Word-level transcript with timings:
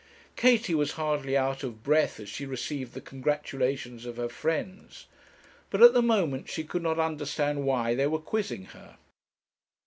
Katie 0.35 0.73
was 0.73 0.93
hardly 0.93 1.37
out 1.37 1.61
of 1.61 1.83
breath 1.83 2.19
as 2.19 2.27
she 2.27 2.47
received 2.47 2.95
the 2.95 3.01
congratulations 3.05 4.03
of 4.03 4.17
her 4.17 4.29
friends; 4.29 5.05
but 5.69 5.83
at 5.83 5.93
the 5.93 6.01
moment 6.01 6.49
she 6.49 6.63
could 6.63 6.81
not 6.81 6.97
understand 6.97 7.65
why 7.65 7.93
they 7.93 8.07
were 8.07 8.17
quizzing 8.17 8.65
her. 8.73 8.97